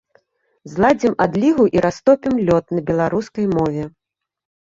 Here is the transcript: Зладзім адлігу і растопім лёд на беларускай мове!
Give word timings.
Зладзім 0.71 1.11
адлігу 1.25 1.65
і 1.77 1.83
растопім 1.85 2.33
лёд 2.47 2.65
на 2.77 2.81
беларускай 2.89 3.45
мове! 3.55 3.83